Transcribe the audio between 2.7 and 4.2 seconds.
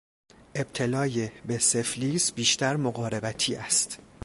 مقاربتی است.